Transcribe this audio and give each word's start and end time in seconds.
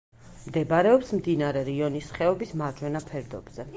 მდებარეობს 0.45 1.11
მდინარე 1.19 1.63
რიონის 1.69 2.09
ხეობის 2.17 2.55
მარჯვენა 2.63 3.03
ფერდობზე. 3.11 3.69